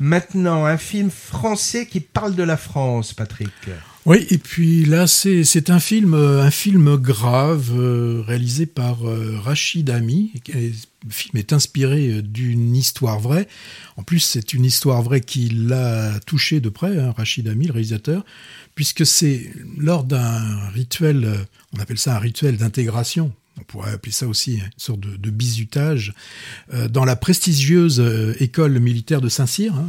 Maintenant, 0.00 0.64
un 0.64 0.78
film 0.78 1.10
français 1.10 1.86
qui 1.86 2.00
parle 2.00 2.34
de 2.34 2.42
la 2.42 2.56
France, 2.56 3.12
Patrick. 3.12 3.50
Oui, 4.08 4.26
et 4.30 4.38
puis 4.38 4.86
là, 4.86 5.06
c'est 5.06 5.68
un 5.68 5.80
film, 5.80 6.14
euh, 6.14 6.42
un 6.42 6.50
film 6.50 6.96
grave 6.96 7.72
euh, 7.76 8.22
réalisé 8.26 8.64
par 8.64 9.06
euh, 9.06 9.38
Rachid 9.38 9.90
Ami. 9.90 10.32
Le 10.54 11.10
film 11.10 11.36
est 11.36 11.52
inspiré 11.52 12.22
d'une 12.22 12.74
histoire 12.74 13.20
vraie. 13.20 13.48
En 13.98 14.02
plus, 14.02 14.20
c'est 14.20 14.54
une 14.54 14.64
histoire 14.64 15.02
vraie 15.02 15.20
qui 15.20 15.50
l'a 15.50 16.20
touché 16.20 16.60
de 16.60 16.70
près, 16.70 16.98
hein, 16.98 17.12
Rachid 17.16 17.48
Ami, 17.48 17.66
le 17.66 17.74
réalisateur, 17.74 18.24
puisque 18.74 19.04
c'est 19.04 19.52
lors 19.76 20.04
d'un 20.04 20.70
rituel, 20.70 21.46
on 21.76 21.78
appelle 21.80 21.98
ça 21.98 22.16
un 22.16 22.18
rituel 22.18 22.56
d'intégration, 22.56 23.30
on 23.60 23.64
pourrait 23.64 23.92
appeler 23.92 24.12
ça 24.12 24.26
aussi 24.26 24.56
une 24.56 24.70
sorte 24.76 25.00
de, 25.00 25.30
bizutage, 25.30 26.14
dans 26.90 27.04
la 27.04 27.16
prestigieuse 27.16 28.02
école 28.40 28.78
militaire 28.78 29.20
de 29.20 29.28
Saint-Cyr, 29.28 29.74
hein, 29.74 29.86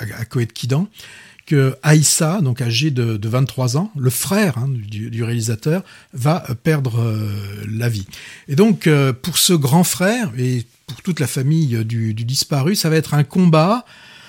à, 0.00 0.20
à, 0.20 0.24
Coët-Quidan 0.24 0.88
que 1.46 1.76
Aïssa, 1.82 2.40
donc 2.40 2.60
âgé 2.62 2.90
de, 2.90 3.18
23 3.22 3.76
ans, 3.76 3.90
le 3.96 4.10
frère 4.10 4.58
hein, 4.58 4.68
du, 4.68 5.22
réalisateur, 5.22 5.82
va 6.12 6.44
perdre 6.62 7.00
euh, 7.00 7.28
la 7.70 7.88
vie. 7.88 8.06
Et 8.48 8.56
donc, 8.56 8.86
euh, 8.86 9.12
pour 9.12 9.38
ce 9.38 9.52
grand 9.52 9.84
frère 9.84 10.30
et 10.38 10.64
pour 10.86 11.02
toute 11.02 11.20
la 11.20 11.26
famille 11.26 11.84
du, 11.84 12.14
disparu, 12.14 12.74
ça 12.74 12.88
va 12.88 12.96
être 12.96 13.14
un 13.14 13.24
combat 13.24 13.84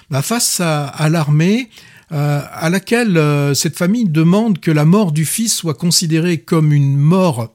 bah, 0.09 0.21
face 0.21 0.59
à, 0.59 1.09
l'armée, 1.09 1.69
euh, 2.11 2.41
à 2.51 2.69
laquelle 2.69 3.19
cette 3.55 3.77
famille 3.77 4.05
demande 4.05 4.59
que 4.59 4.71
la 4.71 4.85
mort 4.85 5.11
du 5.11 5.25
fils 5.25 5.53
soit 5.53 5.73
considérée 5.73 6.39
comme 6.39 6.71
une 6.71 6.97
mort 6.97 7.54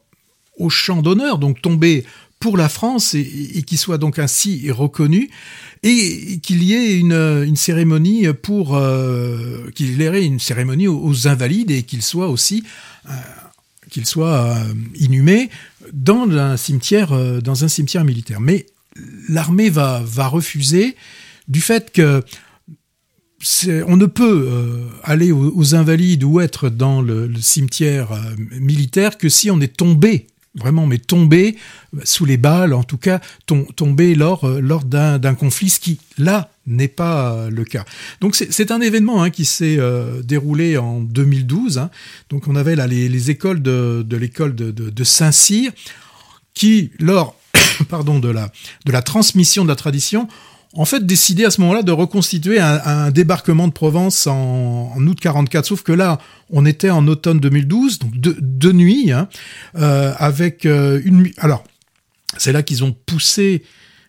au 0.60 0.68
champ 0.70 1.02
d'honneur, 1.02 1.38
donc 1.38 1.60
tombée 1.62 2.04
pour 2.38 2.56
la 2.56 2.68
France 2.68 3.14
et, 3.14 3.50
et 3.54 3.62
qui 3.62 3.76
soit 3.76 3.98
donc 3.98 4.18
ainsi 4.18 4.70
reconnu 4.70 5.30
et 5.82 6.40
qu'il 6.42 6.62
y 6.62 6.74
ait 6.74 6.98
une, 6.98 7.56
cérémonie 7.56 8.26
pour 8.42 8.76
euh, 8.76 9.70
qu'il 9.74 10.00
y 10.00 10.04
ait 10.04 10.24
une 10.24 10.38
cérémonie 10.38 10.88
aux, 10.88 11.28
invalides 11.28 11.70
et 11.70 11.82
qu'il 11.84 12.02
soit 12.02 12.28
aussi 12.28 12.64
euh, 13.06 13.12
qu'il 13.90 14.06
soit 14.06 14.56
euh, 14.56 14.74
inhumé 14.96 15.48
dans 15.92 16.30
un 16.30 16.56
cimetière 16.56 17.12
dans 17.40 17.64
un 17.64 17.68
cimetière 17.68 18.04
militaire. 18.04 18.40
Mais 18.40 18.66
l'armée 19.28 19.70
va 19.70 20.02
va 20.04 20.26
refuser 20.26 20.96
du 21.48 21.60
fait 21.60 21.92
que 21.92 22.22
on 23.86 23.96
ne 23.96 24.04
peut 24.04 24.50
aller 25.02 25.32
aux, 25.32 25.74
invalides 25.74 26.24
ou 26.24 26.40
être 26.40 26.68
dans 26.68 27.00
le 27.00 27.32
cimetière 27.40 28.10
militaire 28.50 29.16
que 29.16 29.30
si 29.30 29.50
on 29.50 29.62
est 29.62 29.74
tombé 29.74 30.26
vraiment, 30.54 30.86
mais 30.86 30.98
tomber 30.98 31.56
sous 32.04 32.24
les 32.24 32.36
balles, 32.36 32.72
en 32.72 32.82
tout 32.82 32.98
cas 32.98 33.20
tomber 33.46 34.14
lors, 34.14 34.44
euh, 34.44 34.60
lors 34.60 34.84
d'un 34.84 35.34
conflit, 35.34 35.70
ce 35.70 35.80
qui, 35.80 35.98
là, 36.18 36.50
n'est 36.66 36.88
pas 36.88 37.32
euh, 37.32 37.50
le 37.50 37.64
cas. 37.64 37.84
Donc 38.20 38.34
c'est 38.36 38.70
un 38.70 38.80
événement 38.80 39.22
hein, 39.22 39.30
qui 39.30 39.44
s'est 39.44 39.76
euh, 39.78 40.22
déroulé 40.22 40.76
en 40.76 41.00
2012. 41.00 41.78
Hein. 41.78 41.90
Donc 42.30 42.48
on 42.48 42.56
avait 42.56 42.76
là 42.76 42.86
les, 42.86 43.30
écoles 43.30 43.62
de, 43.62 44.04
l'école 44.16 44.54
de, 44.54 45.04
Saint-Cyr 45.04 45.72
qui, 46.54 46.90
lors 46.98 47.36
pardon, 47.88 48.18
de, 48.18 48.28
la, 48.28 48.50
de 48.86 48.92
la 48.92 49.02
transmission 49.02 49.64
de 49.64 49.68
la 49.68 49.76
tradition, 49.76 50.28
en 50.74 50.84
fait 50.84 51.04
décidé 51.04 51.44
à 51.44 51.50
ce 51.50 51.60
moment-là 51.62 51.82
de 51.82 51.92
reconstituer 51.92 52.60
un, 52.60 53.10
débarquement 53.10 53.66
de 53.66 53.72
Provence 53.72 54.26
en, 54.26 54.94
août 54.96 55.18
44. 55.20 55.66
Sauf 55.66 55.82
que 55.82 55.92
là, 55.92 56.18
on 56.50 56.64
était 56.64 56.90
en 56.90 57.06
automne 57.08 57.40
2012, 57.40 57.98
donc 57.98 58.20
de, 58.20 58.36
de 58.40 58.72
nuit, 58.72 59.12
hein, 59.12 59.28
euh, 59.76 60.12
avec 60.18 60.66
euh, 60.66 61.00
une... 61.04 61.30
Alors, 61.38 61.64
c'est 62.36 62.52
là 62.52 62.62
qu'ils 62.62 62.84
ont 62.84 62.94
poussé... 63.06 63.62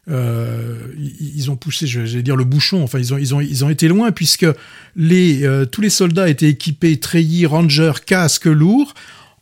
Euh, 0.10 0.78
ils 0.98 1.52
ont 1.52 1.56
poussé, 1.56 1.86
je 1.86 2.02
vais 2.02 2.24
dire 2.24 2.36
le 2.36 2.44
bouchon. 2.44 2.84
Enfin, 2.84 2.98
ils 2.98 3.14
ont 3.14 3.20
ils 3.20 3.36
ont 3.36 3.40
ils 3.40 3.64
ont 3.64 3.70
été 3.70 3.88
loin 3.88 4.12
puisque 4.12 4.48
les 4.96 5.46
euh, 5.46 5.66
tous 5.66 5.80
les 5.80 5.92
soldats 5.92 6.28
étaient 6.28 6.50
équipés 6.50 7.00
treillis, 7.00 7.46
rangers, 7.46 7.92
casques 8.04 8.48
lourds. 8.48 8.96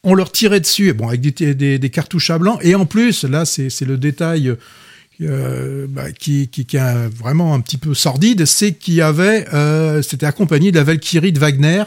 On 0.03 0.13
leur 0.13 0.33
tirait 0.33 0.59
dessus, 0.59 0.91
bon 0.93 1.07
avec 1.07 1.21
des, 1.21 1.55
des, 1.55 1.89
cartouches 1.89 2.29
à 2.29 2.37
blanc. 2.37 2.59
Et 2.61 2.75
en 2.75 2.85
plus, 2.85 3.23
là, 3.23 3.45
c'est 3.45 3.81
le 3.81 3.97
détail 3.97 4.53
euh, 5.21 5.85
bah, 5.89 6.13
qui, 6.13 6.47
qui, 6.47 6.65
est 6.77 7.07
vraiment 7.09 7.53
un 7.53 7.59
petit 7.59 7.75
peu 7.75 7.93
sordide, 7.93 8.45
c'est 8.45 8.71
qu'il 8.71 9.01
avait, 9.01 9.45
euh, 9.53 10.01
c'était 10.01 10.25
accompagné 10.25 10.71
de 10.71 10.77
la 10.77 10.85
Valkyrie 10.85 11.33
de 11.33 11.39
Wagner, 11.39 11.83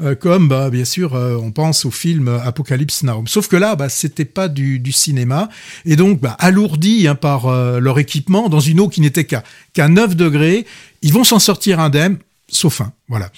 euh, 0.00 0.14
comme 0.14 0.46
bah, 0.46 0.70
bien 0.70 0.84
sûr 0.84 1.14
on 1.14 1.50
pense 1.50 1.84
au 1.84 1.90
film 1.90 2.28
Apocalypse 2.28 3.02
Now. 3.02 3.24
Sauf 3.26 3.48
que 3.48 3.56
là, 3.56 3.74
bah, 3.74 3.88
c'était 3.88 4.24
pas 4.24 4.46
du, 4.46 4.80
cinéma 4.92 5.48
et 5.84 5.96
donc 5.96 6.20
bah, 6.20 6.36
alourdi 6.38 7.08
hein, 7.08 7.16
par 7.16 7.50
leur 7.80 7.98
équipement 7.98 8.48
dans 8.48 8.60
une 8.60 8.78
eau 8.78 8.88
qui 8.88 9.00
n'était 9.00 9.24
qu'à 9.24 9.42
qu'à 9.72 9.88
9 9.88 10.14
degrés, 10.14 10.64
ils 11.02 11.12
vont 11.12 11.24
s'en 11.24 11.40
sortir 11.40 11.80
indemnes, 11.80 12.18
sauf 12.48 12.82
un. 12.82 12.92
Voilà. 13.08 13.32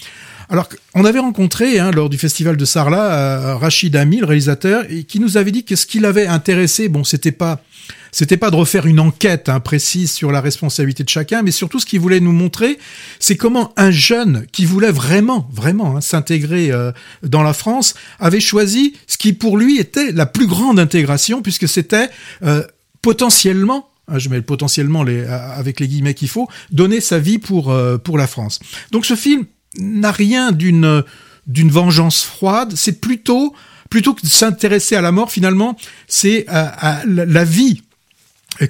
Alors, 0.50 0.68
on 0.92 1.06
avait 1.06 1.20
rencontré 1.20 1.78
hein, 1.78 1.90
lors 1.90 2.10
du 2.10 2.18
festival 2.18 2.58
de 2.58 2.64
Sarlat 2.66 3.56
Rachid 3.56 3.96
Ami, 3.96 4.18
le 4.18 4.26
réalisateur, 4.26 4.84
qui 5.08 5.20
nous 5.20 5.38
avait 5.38 5.52
dit 5.52 5.64
que 5.64 5.74
ce 5.74 5.86
qui 5.86 6.00
l'avait 6.00 6.26
intéressé, 6.26 6.90
bon, 6.90 7.02
c'était 7.02 7.32
pas 7.32 7.62
c'était 8.12 8.36
pas 8.36 8.50
de 8.50 8.56
refaire 8.56 8.86
une 8.86 9.00
enquête 9.00 9.48
hein, 9.48 9.58
précise 9.58 10.12
sur 10.12 10.30
la 10.30 10.42
responsabilité 10.42 11.02
de 11.02 11.08
chacun, 11.08 11.42
mais 11.42 11.50
surtout 11.50 11.80
ce 11.80 11.86
qu'il 11.86 11.98
voulait 11.98 12.20
nous 12.20 12.32
montrer, 12.32 12.78
c'est 13.18 13.36
comment 13.36 13.72
un 13.78 13.90
jeune 13.90 14.46
qui 14.52 14.66
voulait 14.66 14.92
vraiment, 14.92 15.48
vraiment 15.50 15.96
hein, 15.96 16.00
s'intégrer 16.02 16.70
euh, 16.70 16.92
dans 17.22 17.42
la 17.42 17.54
France 17.54 17.94
avait 18.20 18.40
choisi 18.40 18.94
ce 19.06 19.16
qui 19.16 19.32
pour 19.32 19.56
lui 19.56 19.78
était 19.78 20.12
la 20.12 20.26
plus 20.26 20.46
grande 20.46 20.78
intégration, 20.78 21.40
puisque 21.40 21.66
c'était 21.66 22.10
euh, 22.42 22.62
potentiellement 23.00 23.88
hein, 24.08 24.18
je 24.18 24.28
mets 24.28 24.36
le 24.36 24.42
potentiellement 24.42 25.02
les, 25.02 25.24
avec 25.24 25.80
les 25.80 25.88
guillemets 25.88 26.14
qu'il 26.14 26.28
faut, 26.28 26.48
donner 26.70 27.00
sa 27.00 27.18
vie 27.18 27.38
pour, 27.38 27.70
euh, 27.70 27.96
pour 27.96 28.18
la 28.18 28.26
France. 28.26 28.60
Donc 28.90 29.06
ce 29.06 29.16
film 29.16 29.46
n'a 29.78 30.12
rien 30.12 30.52
d'une 30.52 31.02
d'une 31.48 31.70
vengeance 31.70 32.22
froide, 32.22 32.74
c'est 32.76 33.00
plutôt 33.00 33.52
plutôt 33.90 34.14
que 34.14 34.22
de 34.22 34.28
s'intéresser 34.28 34.96
à 34.96 35.00
la 35.00 35.12
mort 35.12 35.30
finalement, 35.30 35.76
c'est 36.08 36.46
à, 36.48 37.02
la 37.06 37.44
vie 37.44 37.82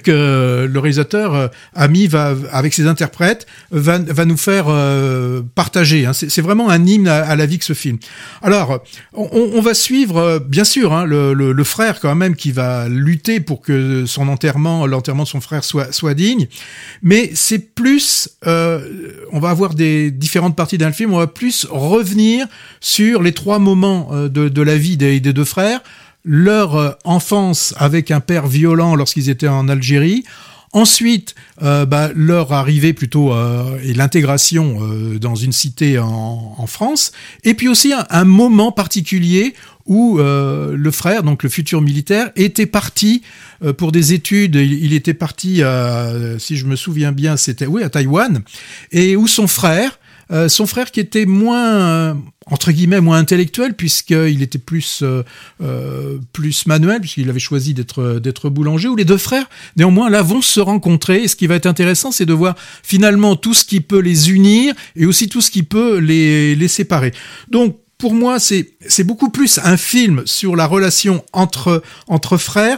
que 0.01 0.67
le 0.71 0.79
réalisateur 0.79 1.35
euh, 1.35 1.47
ami 1.73 2.07
va 2.07 2.35
avec 2.51 2.73
ses 2.73 2.87
interprètes 2.87 3.45
va, 3.71 3.97
va 3.99 4.25
nous 4.25 4.37
faire 4.37 4.65
euh, 4.69 5.41
partager. 5.55 6.05
Hein. 6.05 6.13
C'est 6.13 6.41
vraiment 6.41 6.69
un 6.69 6.85
hymne 6.85 7.07
à, 7.07 7.35
la 7.35 7.45
vie 7.45 7.59
que 7.59 7.65
ce 7.65 7.73
film. 7.73 7.97
Alors, 8.41 8.83
on, 9.13 9.51
on 9.53 9.61
va 9.61 9.73
suivre 9.73 10.17
euh, 10.17 10.39
bien 10.39 10.63
sûr 10.63 10.93
hein, 10.93 11.05
le, 11.05 11.33
le, 11.33 11.51
le, 11.51 11.63
frère 11.63 11.99
quand 11.99 12.15
même 12.15 12.35
qui 12.35 12.51
va 12.51 12.87
lutter 12.87 13.39
pour 13.39 13.61
que 13.61 14.05
son 14.05 14.27
enterrement, 14.27 14.85
l'enterrement 14.87 15.23
de 15.23 15.27
son 15.27 15.41
frère 15.41 15.63
soit 15.63 15.91
soit 15.91 16.13
digne. 16.13 16.47
Mais 17.01 17.31
c'est 17.33 17.59
plus, 17.59 18.29
on 18.45 19.39
va 19.39 19.49
avoir 19.49 19.73
des 19.73 20.11
différentes 20.11 20.55
parties 20.55 20.77
d'un 20.77 20.91
film. 20.91 21.13
On 21.13 21.17
va 21.17 21.27
plus 21.27 21.65
revenir 21.69 22.47
sur 22.79 23.21
les 23.21 23.33
trois 23.33 23.59
moments 23.59 24.11
de, 24.13 24.49
de 24.49 24.61
la 24.61 24.77
vie 24.77 24.97
des, 24.97 25.19
des 25.19 25.33
deux 25.33 25.45
frères 25.45 25.81
leur 26.23 26.75
euh, 26.75 26.91
enfance 27.03 27.73
avec 27.77 28.11
un 28.11 28.19
père 28.19 28.47
violent 28.47 28.95
lorsqu'ils 28.95 29.29
étaient 29.29 29.47
en 29.47 29.67
Algérie, 29.69 30.23
Ensuite, 30.75 31.35
euh, 31.61 31.85
bah, 31.85 32.09
leur 32.15 32.51
arrivée 32.51 32.93
plutôt 32.93 33.31
euh, 33.31 33.77
et 33.83 33.93
l'intégration 33.93 34.79
euh, 34.81 35.19
dans 35.19 35.35
une 35.35 35.51
cité 35.51 35.99
en, 35.99 36.55
en, 36.57 36.65
France, 36.65 37.11
et 37.43 37.53
puis 37.53 37.67
aussi 37.67 37.93
un, 38.09 38.25
moment 38.25 38.71
particulier 38.71 39.53
où 39.85 40.17
euh, 40.17 40.75
le 40.75 40.91
frère, 40.91 41.21
donc 41.21 41.43
le 41.43 41.49
futur 41.49 41.79
militaire, 41.81 42.31
était 42.35 42.65
parti 42.65 43.21
pour 43.77 43.91
des 43.91 44.13
études. 44.13 44.55
Il, 44.55 44.93
était 44.93 45.13
parti, 45.13 45.61
si 46.39 46.57
je 46.57 46.65
me 46.65 46.75
souviens 46.75 47.11
bien, 47.11 47.37
c'était 47.37 47.67
oui 47.67 47.83
à 47.83 47.89
Taïwan, 47.89 48.41
et 48.91 49.15
où 49.15 49.27
son 49.27 49.47
frère 49.47 49.99
euh, 50.33 50.49
son 50.49 50.65
frère 50.65 50.91
qui 50.91 50.99
était 50.99 51.25
moins 51.25 51.65
euh, 51.65 52.13
entre 52.47 52.71
guillemets 52.71 53.01
moins 53.01 53.17
intellectuel 53.17 53.75
puisqu'il 53.75 54.41
était 54.41 54.57
plus 54.57 55.03
euh, 55.03 55.23
plus 56.33 56.65
manuel 56.65 57.01
puisqu'il 57.01 57.29
avait 57.29 57.39
choisi 57.39 57.73
d'être 57.73 58.19
d'être 58.19 58.49
boulanger 58.49 58.87
ou 58.87 58.95
les 58.95 59.05
deux 59.05 59.17
frères 59.17 59.49
néanmoins 59.77 60.09
là 60.09 60.21
vont 60.21 60.41
se 60.41 60.59
rencontrer. 60.59 61.23
Et 61.23 61.27
ce 61.27 61.35
qui 61.35 61.47
va 61.47 61.55
être 61.55 61.67
intéressant 61.67 62.11
c'est 62.11 62.25
de 62.25 62.33
voir 62.33 62.55
finalement 62.83 63.35
tout 63.35 63.53
ce 63.53 63.63
qui 63.63 63.79
peut 63.79 63.99
les 63.99 64.31
unir 64.31 64.73
et 64.95 65.05
aussi 65.05 65.29
tout 65.29 65.41
ce 65.41 65.51
qui 65.51 65.63
peut 65.63 65.97
les 65.97 66.55
les 66.55 66.67
séparer. 66.67 67.13
Donc 67.49 67.77
pour 68.03 68.13
moi, 68.13 68.37
c'est 68.37 68.71
c'est 68.87 69.05
beaucoup 69.05 69.29
plus 69.29 69.59
un 69.63 69.77
film 69.77 70.23
sur 70.25 70.57
la 70.57 70.65
relation 70.65 71.23
entre 71.31 71.81
entre 72.07 72.37
frères 72.37 72.77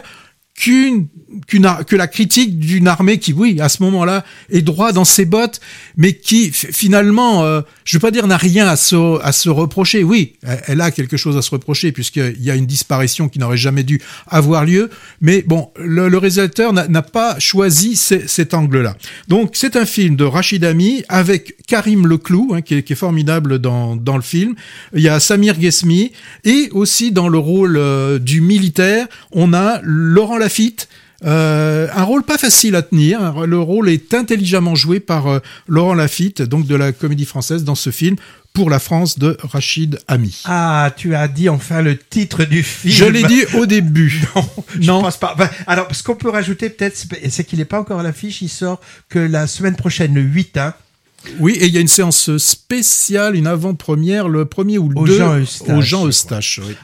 qu'une 0.56 1.08
qu'une 1.46 1.68
que 1.86 1.96
la 1.96 2.06
critique 2.06 2.58
d'une 2.58 2.88
armée 2.88 3.18
qui 3.18 3.34
oui 3.34 3.60
à 3.60 3.68
ce 3.68 3.82
moment-là 3.82 4.24
est 4.50 4.62
droit 4.62 4.92
dans 4.92 5.04
ses 5.04 5.26
bottes 5.26 5.60
mais 5.96 6.14
qui 6.14 6.50
finalement 6.50 7.44
euh, 7.44 7.60
je 7.84 7.96
veux 7.96 8.00
pas 8.00 8.10
dire 8.10 8.26
n'a 8.26 8.38
rien 8.38 8.66
à 8.66 8.76
se 8.76 9.20
à 9.22 9.32
se 9.32 9.50
reprocher. 9.50 10.02
Oui 10.02 10.34
elle 10.66 10.80
a 10.80 10.90
quelque 10.90 11.18
chose 11.18 11.36
à 11.36 11.42
se 11.42 11.50
reprocher 11.50 11.92
puisqu'il 11.92 12.42
y 12.42 12.50
a 12.50 12.54
une 12.54 12.64
disparition 12.64 13.28
qui 13.28 13.38
n'aurait 13.38 13.58
jamais 13.58 13.82
dû 13.82 14.00
avoir 14.28 14.64
lieu 14.64 14.88
mais 15.20 15.42
bon 15.42 15.70
le, 15.78 16.08
le 16.08 16.16
réalisateur 16.16 16.72
n'a 16.72 17.02
pas 17.02 17.38
choisi 17.38 17.96
cet 17.96 18.54
angle-là. 18.54 18.96
Donc 19.28 19.50
c'est 19.54 19.76
un 19.76 19.84
film 19.84 20.16
de 20.16 20.24
Rachid 20.24 20.64
Ami 20.64 21.02
avec 21.08 21.56
Karim 21.66 22.06
Leclou 22.06 22.52
hein, 22.54 22.62
qui, 22.62 22.76
est, 22.76 22.82
qui, 22.82 22.94
est, 22.94 22.96
formidable 22.96 23.58
dans 23.58 23.94
dans 23.94 24.16
le 24.16 24.22
film. 24.22 24.54
Il 24.94 25.02
y 25.02 25.08
a 25.08 25.20
Samir 25.20 25.58
Ghesmi 25.58 26.12
et 26.44 26.70
aussi 26.72 27.12
dans 27.12 27.28
le 27.28 27.38
rôle 27.38 27.76
euh, 27.76 28.18
du 28.18 28.40
militaire 28.40 29.06
on 29.32 29.52
a 29.52 29.80
Laurent 29.82 30.38
Lafitte 30.46 30.88
Euh, 31.24 31.88
un 31.94 32.04
rôle 32.04 32.22
pas 32.22 32.36
facile 32.38 32.76
à 32.76 32.82
tenir. 32.82 33.46
Le 33.46 33.58
rôle 33.58 33.88
est 33.88 34.12
intelligemment 34.12 34.74
joué 34.74 35.00
par 35.00 35.26
euh, 35.28 35.38
Laurent 35.66 35.94
Lafitte, 35.94 36.42
donc 36.42 36.66
de 36.66 36.74
la 36.76 36.92
Comédie 36.92 37.24
Française, 37.24 37.64
dans 37.64 37.74
ce 37.74 37.90
film 37.90 38.16
pour 38.52 38.68
la 38.70 38.78
France 38.78 39.18
de 39.18 39.36
Rachid 39.42 39.98
Ami. 40.08 40.42
Ah, 40.44 40.90
tu 40.94 41.14
as 41.14 41.26
dit 41.28 41.48
enfin 41.48 41.80
le 41.82 41.96
titre 41.96 42.44
du 42.44 42.62
film. 42.62 42.94
Je 42.94 43.04
l'ai 43.06 43.22
dit 43.24 43.44
au 43.54 43.64
début. 43.66 44.22
non, 44.34 44.48
je 44.78 44.86
non. 44.86 45.00
pense 45.02 45.16
pas. 45.16 45.34
Ben, 45.38 45.48
alors, 45.66 45.88
ce 45.92 46.02
qu'on 46.02 46.16
peut 46.16 46.30
rajouter 46.30 46.68
peut-être, 46.70 46.96
c'est 47.30 47.44
qu'il 47.44 47.58
n'est 47.58 47.64
pas 47.64 47.80
encore 47.80 48.00
à 48.00 48.02
l'affiche. 48.02 48.42
Il 48.42 48.48
sort 48.50 48.80
que 49.08 49.18
la 49.18 49.46
semaine 49.46 49.76
prochaine, 49.76 50.14
le 50.14 50.20
8. 50.22 50.58
Hein. 50.58 50.74
Oui, 51.40 51.52
et 51.60 51.66
il 51.66 51.74
y 51.74 51.78
a 51.78 51.80
une 51.80 51.88
séance 51.88 52.36
spéciale, 52.36 53.36
une 53.36 53.46
avant-première, 53.46 54.28
le 54.28 54.44
premier 54.44 54.78
ou 54.78 54.88
le 54.90 55.06
2 55.06 55.74
au 55.74 55.80
Jean 55.80 56.06
Eustache. 56.06 56.60
Oui. 56.62 56.74